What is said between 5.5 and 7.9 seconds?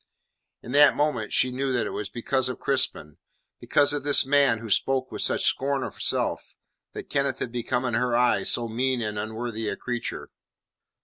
scorn of self, that Kenneth had become